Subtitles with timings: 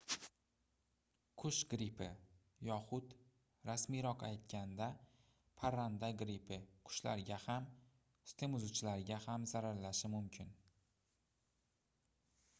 [1.41, 2.05] qush grippi
[2.67, 3.11] yoxud
[3.69, 4.87] rasmiyroq aytganda
[5.63, 6.57] parranda grippi
[6.91, 7.67] qushlarga ham
[8.31, 10.51] sutemizuvchilarga ham zararlashi mumkin